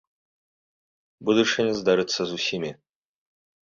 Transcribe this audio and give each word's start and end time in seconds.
Будучыня 1.31 1.73
здарыцца 1.83 2.21
з 2.33 2.43
усімі! 2.43 2.71